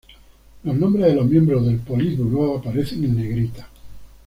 Los 0.63 0.75
nombres 0.77 1.05
de 1.05 1.13
los 1.13 1.29
miembros 1.29 1.63
del 1.63 1.77
Politburó 1.77 2.57
aparecen 2.57 3.03
en 3.03 3.17
negrita. 3.17 3.69